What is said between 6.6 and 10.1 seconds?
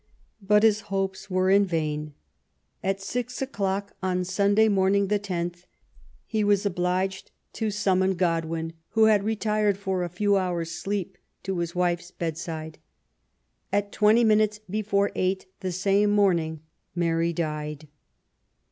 obliged to summon Godwin, who had retired for a